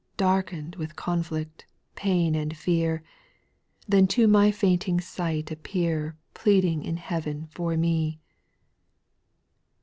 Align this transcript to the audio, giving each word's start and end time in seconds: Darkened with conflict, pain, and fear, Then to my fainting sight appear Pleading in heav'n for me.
Darkened 0.17 0.77
with 0.77 0.95
conflict, 0.95 1.67
pain, 1.93 2.33
and 2.33 2.57
fear, 2.57 3.03
Then 3.87 4.07
to 4.07 4.27
my 4.27 4.49
fainting 4.49 4.99
sight 4.99 5.51
appear 5.51 6.17
Pleading 6.33 6.83
in 6.83 6.97
heav'n 6.97 7.45
for 7.51 7.77
me. 7.77 8.19